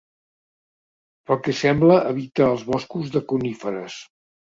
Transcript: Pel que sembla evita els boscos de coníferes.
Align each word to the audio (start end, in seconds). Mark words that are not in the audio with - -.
Pel 1.27 1.39
que 1.49 1.55
sembla 1.61 2.01
evita 2.15 2.51
els 2.57 2.67
boscos 2.73 3.17
de 3.19 3.27
coníferes. 3.33 4.05